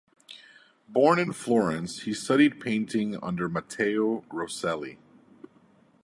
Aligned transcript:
Born 0.87 1.19
in 1.19 1.31
Florence, 1.31 1.99
he 2.05 2.13
studied 2.15 2.59
painting 2.59 3.19
under 3.23 3.47
Matteo 3.47 4.23
Rosselli. 4.31 4.97